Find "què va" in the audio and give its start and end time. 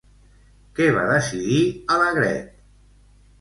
0.79-1.03